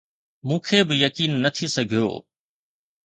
[0.47, 2.13] مون کي به يقين نه ٿي سگهيو